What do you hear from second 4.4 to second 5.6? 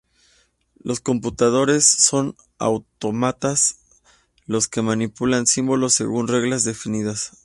los que manipulan